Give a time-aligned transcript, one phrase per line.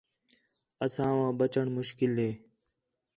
[0.85, 2.31] اساواں بچّݨ مُشکل ہِے